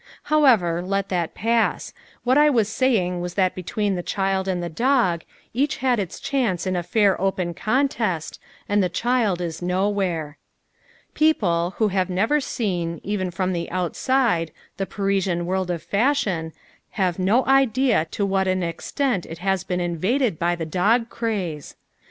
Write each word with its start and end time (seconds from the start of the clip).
However, 0.33 0.81
let 0.81 1.09
that 1.09 1.35
pass, 1.35 1.93
what 2.23 2.35
I 2.35 2.49
was 2.49 2.67
saying 2.67 3.21
was 3.21 3.35
that 3.35 3.53
between 3.53 3.93
the 3.93 4.01
child 4.01 4.47
and 4.47 4.63
the 4.63 4.67
dog, 4.67 5.23
each 5.53 5.77
had 5.77 5.99
its 5.99 6.19
chance 6.19 6.65
in 6.65 6.75
a 6.75 6.81
fair 6.81 7.21
open 7.21 7.53
contest 7.53 8.39
and 8.67 8.81
the 8.81 8.89
child 8.89 9.41
is 9.41 9.61
nowhere. 9.61 10.39
People, 11.13 11.75
who 11.77 11.89
have 11.89 12.09
never 12.09 12.39
seen, 12.41 12.99
even 13.03 13.29
from 13.29 13.53
the 13.53 13.69
outside, 13.69 14.51
the 14.77 14.87
Parisian 14.87 15.45
world 15.45 15.69
of 15.69 15.83
fashion, 15.83 16.51
have 16.97 17.19
no 17.19 17.45
idea 17.45 18.05
to 18.09 18.25
what 18.25 18.47
an 18.47 18.63
extent 18.63 19.27
it 19.27 19.37
has 19.37 19.63
been 19.63 19.79
invaded 19.79 20.39
by 20.39 20.55
the 20.55 20.65
dog 20.65 21.09
craze. 21.09 21.75